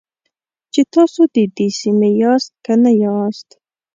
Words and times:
چې 0.73 0.81
تاسو 0.93 1.21
د 1.35 1.37
دې 1.55 1.67
سیمې 1.79 2.09
یاست 2.21 2.51
که 2.65 2.73
نه 2.83 2.91
یاست. 3.03 3.47